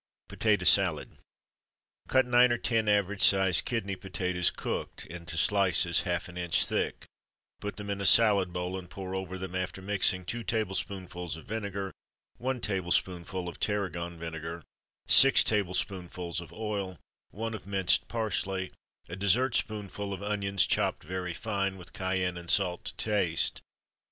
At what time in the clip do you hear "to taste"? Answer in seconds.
22.85-23.61